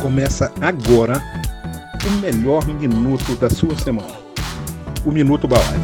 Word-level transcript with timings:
Começa 0.00 0.52
agora 0.60 1.20
o 2.06 2.10
melhor 2.20 2.64
minuto 2.68 3.34
da 3.34 3.50
sua 3.50 3.76
semana. 3.76 4.06
O 5.04 5.10
Minuto 5.10 5.48
Balaio. 5.48 5.80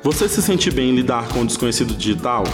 Você 0.00 0.28
se 0.28 0.40
sente 0.40 0.70
bem 0.70 0.90
em 0.90 0.94
lidar 0.94 1.26
com 1.28 1.40
o 1.40 1.46
desconhecido 1.46 1.92
digital? 1.92 2.44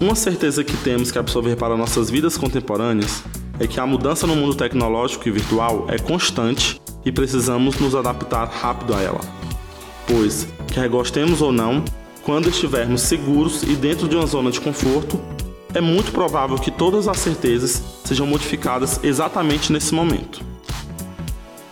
Uma 0.00 0.14
certeza 0.14 0.64
que 0.64 0.76
temos 0.78 1.10
que 1.10 1.18
absorver 1.18 1.56
para 1.56 1.76
nossas 1.76 2.08
vidas 2.08 2.38
contemporâneas 2.38 3.22
é 3.60 3.66
que 3.66 3.78
a 3.78 3.86
mudança 3.86 4.26
no 4.26 4.34
mundo 4.34 4.54
tecnológico 4.54 5.28
e 5.28 5.32
virtual 5.32 5.86
é 5.90 5.98
constante 5.98 6.80
e 7.04 7.12
precisamos 7.12 7.78
nos 7.78 7.94
adaptar 7.94 8.48
rápido 8.48 8.94
a 8.94 9.02
ela. 9.02 9.20
Pois, 10.06 10.48
quer 10.68 10.88
gostemos 10.88 11.42
ou 11.42 11.52
não, 11.52 11.84
quando 12.22 12.48
estivermos 12.48 13.02
seguros 13.02 13.62
e 13.62 13.76
dentro 13.76 14.08
de 14.08 14.16
uma 14.16 14.26
zona 14.26 14.50
de 14.50 14.60
conforto, 14.60 15.20
é 15.74 15.80
muito 15.80 16.12
provável 16.12 16.56
que 16.56 16.70
todas 16.70 17.08
as 17.08 17.18
certezas 17.18 17.82
sejam 18.04 18.26
modificadas 18.26 19.00
exatamente 19.02 19.72
nesse 19.72 19.94
momento. 19.94 20.40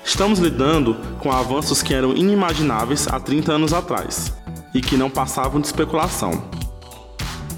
Estamos 0.05 0.39
lidando 0.39 0.97
com 1.19 1.33
avanços 1.33 1.83
que 1.83 1.93
eram 1.93 2.15
inimagináveis 2.15 3.09
há 3.09 3.19
30 3.19 3.53
anos 3.53 3.73
atrás 3.73 4.33
e 4.75 4.81
que 4.81 4.97
não 4.97 5.11
passavam 5.11 5.61
de 5.61 5.67
especulação. 5.67 6.45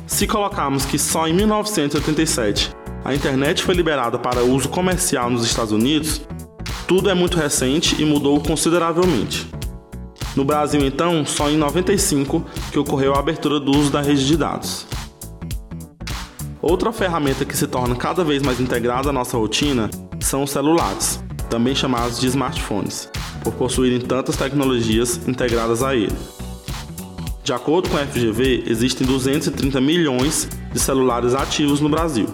Se 0.07 0.27
colocarmos 0.27 0.85
que 0.85 0.99
só 0.99 1.29
em 1.29 1.35
1987 1.35 2.75
a 3.05 3.15
internet 3.15 3.63
foi 3.63 3.75
liberada 3.75 4.19
para 4.19 4.43
uso 4.43 4.69
comercial 4.69 5.29
nos 5.31 5.45
Estados 5.45 5.73
Unidos, 5.73 6.23
tudo 6.87 7.11
é 7.11 7.15
muito 7.15 7.37
recente 7.37 8.01
e 8.01 8.05
mudou 8.05 8.41
consideravelmente. 8.41 9.47
No 10.35 10.45
Brasil, 10.45 10.85
então, 10.87 11.27
só 11.27 11.51
em 11.51 11.57
95 11.57 12.45
que 12.71 12.79
ocorreu 12.79 13.15
a 13.15 13.19
abertura 13.19 13.61
do 13.61 13.73
uso 13.77 13.91
da 13.91 14.01
rede 14.01 14.27
de 14.27 14.37
dados. 14.37 14.87
Outra 16.61 16.93
ferramenta 16.93 17.45
que 17.45 17.57
se 17.57 17.69
torna 17.69 17.95
cada 17.95 18.25
vez 18.25 18.43
mais 18.43 18.59
integrada 18.59 19.11
à 19.11 19.13
nossa 19.13 19.37
rotina 19.37 19.89
são 20.19 20.43
os 20.43 20.51
celulares, 20.51 21.23
também 21.49 21.73
chamados 21.73 22.19
de 22.19 22.27
smartphones, 22.27 23.09
por 23.45 23.55
possuírem 23.55 24.01
tantas 24.01 24.37
tecnologias 24.37 25.21
integradas 25.29 25.85
a 25.85 25.95
ele. 25.95 26.17
De 27.45 27.53
acordo 27.53 27.89
com 27.89 27.97
a 27.97 28.05
FGV, 28.05 28.65
existem 28.67 29.07
230 29.07 29.81
milhões 29.81 30.49
de 30.73 30.81
celulares 30.81 31.33
ativos 31.33 31.81
no 31.81 31.89
Brasil, 31.89 32.27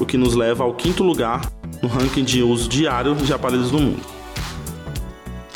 o 0.00 0.06
que 0.06 0.16
nos 0.16 0.34
leva 0.34 0.64
ao 0.64 0.72
quinto 0.72 1.04
lugar 1.04 1.42
no 1.82 1.88
ranking 1.88 2.24
de 2.24 2.42
uso 2.42 2.70
diário 2.70 3.14
de 3.14 3.32
aparelhos 3.34 3.70
no 3.70 3.80
mundo. 3.80 4.02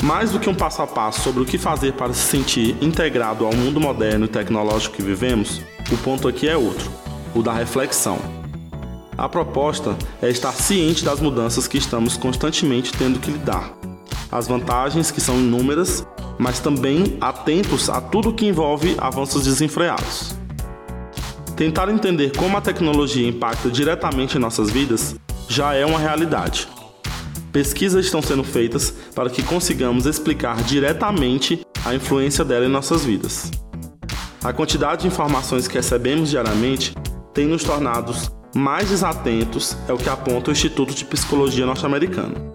Mais 0.03 0.29
do 0.29 0.39
que 0.39 0.49
um 0.49 0.55
passo 0.55 0.83
a 0.83 0.87
passo 0.87 1.21
sobre 1.21 1.41
o 1.41 1.45
que 1.45 1.57
fazer 1.57 1.93
para 1.93 2.13
se 2.13 2.27
sentir 2.27 2.77
integrado 2.79 3.43
ao 3.43 3.55
mundo 3.55 3.79
moderno 3.79 4.25
e 4.25 4.29
tecnológico 4.29 4.97
que 4.97 5.01
vivemos, 5.01 5.61
o 5.91 5.97
ponto 5.97 6.27
aqui 6.27 6.47
é 6.47 6.55
outro 6.55 7.02
o 7.33 7.41
da 7.41 7.53
reflexão. 7.53 8.19
A 9.17 9.29
proposta 9.29 9.95
é 10.21 10.29
estar 10.29 10.53
ciente 10.53 11.05
das 11.05 11.19
mudanças 11.19 11.67
que 11.67 11.77
estamos 11.77 12.17
constantemente 12.17 12.91
tendo 12.93 13.19
que 13.19 13.31
lidar, 13.31 13.73
as 14.31 14.47
vantagens 14.47 15.11
que 15.11 15.21
são 15.21 15.35
inúmeras, 15.35 16.05
mas 16.39 16.59
também 16.59 17.17
atentos 17.21 17.89
a 17.89 18.01
tudo 18.01 18.33
que 18.33 18.47
envolve 18.47 18.95
avanços 18.97 19.43
desenfreados. 19.43 20.35
Tentar 21.55 21.87
entender 21.89 22.35
como 22.35 22.57
a 22.57 22.61
tecnologia 22.61 23.27
impacta 23.27 23.69
diretamente 23.69 24.37
em 24.37 24.41
nossas 24.41 24.71
vidas 24.71 25.15
já 25.47 25.75
é 25.75 25.85
uma 25.85 25.99
realidade. 25.99 26.67
Pesquisas 27.51 28.05
estão 28.05 28.23
sendo 28.23 28.43
feitas 28.43 28.91
para 29.13 29.29
que 29.29 29.43
consigamos 29.43 30.07
explicar 30.07 30.63
diretamente 30.63 31.63
a 31.85 31.93
influência 31.93 32.43
dela 32.43 32.65
em 32.65 32.69
nossas 32.69 33.05
vidas. 33.05 33.51
A 34.43 34.51
quantidade 34.51 35.03
de 35.03 35.07
informações 35.07 35.67
que 35.67 35.75
recebemos 35.75 36.31
diariamente 36.31 36.95
tem 37.33 37.47
nos 37.47 37.63
tornado 37.63 38.13
mais 38.55 38.89
desatentos, 38.89 39.75
é 39.87 39.93
o 39.93 39.97
que 39.97 40.09
aponta 40.09 40.49
o 40.49 40.53
Instituto 40.53 40.93
de 40.93 41.03
Psicologia 41.05 41.65
norte-americano. 41.65 42.53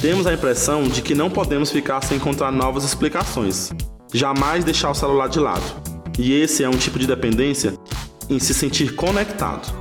Temos 0.00 0.26
a 0.26 0.34
impressão 0.34 0.84
de 0.84 1.00
que 1.00 1.14
não 1.14 1.30
podemos 1.30 1.70
ficar 1.70 2.02
sem 2.04 2.18
encontrar 2.18 2.52
novas 2.52 2.84
explicações, 2.84 3.72
jamais 4.12 4.64
deixar 4.64 4.90
o 4.90 4.94
celular 4.94 5.28
de 5.28 5.40
lado. 5.40 5.64
E 6.18 6.34
esse 6.34 6.62
é 6.62 6.68
um 6.68 6.76
tipo 6.76 6.98
de 6.98 7.06
dependência 7.06 7.74
em 8.28 8.38
se 8.38 8.52
sentir 8.52 8.94
conectado. 8.94 9.72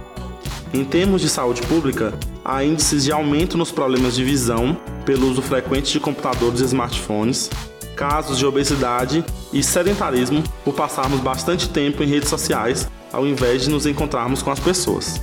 Em 0.73 0.85
termos 0.85 1.21
de 1.21 1.29
saúde 1.29 1.61
pública, 1.63 2.13
há 2.43 2.63
índices 2.63 3.03
de 3.03 3.11
aumento 3.11 3.57
nos 3.57 3.71
problemas 3.71 4.15
de 4.15 4.23
visão 4.23 4.77
pelo 5.05 5.29
uso 5.29 5.41
frequente 5.41 5.91
de 5.91 5.99
computadores 5.99 6.61
e 6.61 6.65
smartphones, 6.65 7.49
casos 7.95 8.37
de 8.37 8.45
obesidade 8.45 9.23
e 9.51 9.61
sedentarismo 9.61 10.43
por 10.63 10.73
passarmos 10.73 11.19
bastante 11.19 11.69
tempo 11.69 12.03
em 12.03 12.07
redes 12.07 12.29
sociais 12.29 12.87
ao 13.17 13.25
invés 13.25 13.63
de 13.63 13.71
nos 13.71 13.87
encontrarmos 13.87 14.43
com 14.43 14.51
as 14.51 14.59
pessoas. 14.59 15.19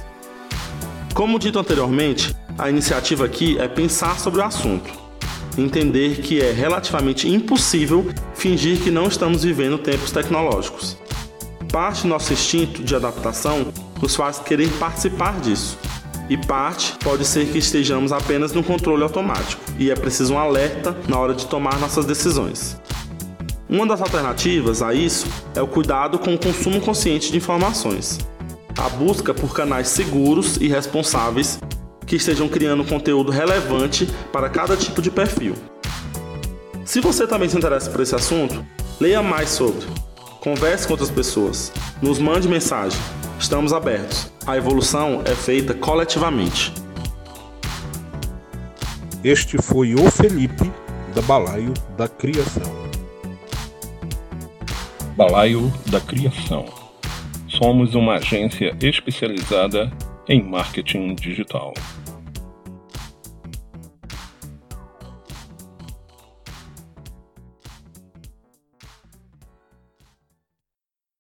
Como 1.15 1.39
dito 1.39 1.61
anteriormente, 1.61 2.35
a 2.59 2.69
iniciativa 2.69 3.25
aqui 3.25 3.57
é 3.57 3.69
pensar 3.69 4.19
sobre 4.19 4.41
o 4.41 4.45
assunto, 4.45 4.91
entender 5.57 6.17
que 6.21 6.41
é 6.41 6.51
relativamente 6.51 7.29
impossível 7.29 8.05
fingir 8.35 8.81
que 8.81 8.91
não 8.91 9.07
estamos 9.07 9.45
vivendo 9.45 9.79
tempos 9.79 10.11
tecnológicos. 10.11 10.99
Parte 11.71 12.03
do 12.03 12.09
nosso 12.09 12.33
instinto 12.33 12.83
de 12.83 12.97
adaptação 12.97 13.73
nos 14.03 14.17
faz 14.17 14.41
querer 14.41 14.71
participar 14.73 15.39
disso, 15.41 15.79
e 16.29 16.37
parte 16.37 16.97
pode 16.99 17.25
ser 17.25 17.47
que 17.47 17.59
estejamos 17.59 18.11
apenas 18.11 18.53
no 18.53 18.65
controle 18.65 19.05
automático 19.05 19.63
e 19.79 19.89
é 19.91 19.95
preciso 19.95 20.35
um 20.35 20.39
alerta 20.39 20.97
na 21.07 21.17
hora 21.17 21.35
de 21.35 21.47
tomar 21.47 21.79
nossas 21.79 22.05
decisões. 22.05 22.77
Uma 23.69 23.87
das 23.87 24.01
alternativas 24.01 24.83
a 24.83 24.93
isso 24.93 25.27
é 25.55 25.63
o 25.63 25.67
cuidado 25.67 26.19
com 26.19 26.35
o 26.35 26.39
consumo 26.39 26.81
consciente 26.81 27.31
de 27.31 27.39
informações. 27.39 28.19
A 28.77 28.89
busca 28.89 29.33
por 29.33 29.55
canais 29.55 29.89
seguros 29.89 30.57
e 30.59 30.69
responsáveis 30.69 31.59
que 32.07 32.17
estejam 32.17 32.49
criando 32.49 32.85
conteúdo 32.85 33.33
relevante 33.33 34.07
para 34.33 34.51
cada 34.51 34.77
tipo 34.77 35.01
de 35.01 35.11
perfil. 35.11 35.55
Se 36.85 37.01
você 37.01 37.27
também 37.27 37.49
se 37.49 37.57
interessa 37.57 37.91
por 37.91 38.01
esse 38.03 38.15
assunto, 38.15 38.65
leia 39.01 39.23
mais 39.23 39.49
sobre. 39.49 39.87
Converse 40.41 40.87
com 40.87 40.93
outras 40.93 41.11
pessoas. 41.11 41.73
Nos 42.03 42.19
mande 42.19 42.47
mensagem. 42.47 43.01
Estamos 43.41 43.73
abertos. 43.73 44.31
A 44.47 44.57
evolução 44.59 45.23
é 45.25 45.35
feita 45.35 45.73
coletivamente. 45.73 46.73
Este 49.25 49.57
foi 49.57 49.95
o 49.95 50.11
Felipe 50.11 50.71
da 51.15 51.23
Balaio 51.23 51.73
da 51.97 52.07
Criação. 52.07 52.84
Balaio 55.17 55.73
da 55.93 56.01
Criação. 56.01 56.65
Somos 57.47 57.95
uma 57.95 58.15
agência 58.15 58.77
especializada 58.83 59.93
em 60.29 60.43
marketing 60.43 61.15
digital. 61.15 61.73